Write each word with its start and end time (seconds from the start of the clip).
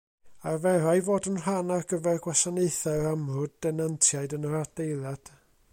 Arferai 0.51 1.01
fod 1.09 1.27
yn 1.31 1.37
rhan 1.41 1.69
ar 1.75 1.85
gyfer 1.91 2.23
gwasanaethau'r 2.23 3.09
amryw 3.11 3.47
denantiaid 3.67 4.37
yn 4.39 4.49
yr 4.51 4.59
adeilad. 4.65 5.33